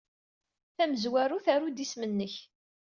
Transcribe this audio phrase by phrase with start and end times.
[0.75, 2.35] Tamezwarut, aru-d isem-nnek.